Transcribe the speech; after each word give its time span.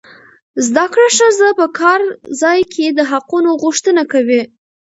زده 0.67 0.85
کړه 0.93 1.07
ښځه 1.17 1.47
په 1.59 1.65
کار 1.79 1.99
ځای 2.41 2.59
کې 2.73 2.85
د 2.97 2.99
حقوقو 3.11 3.59
غوښتنه 3.61 4.01
کوي. 4.13 4.41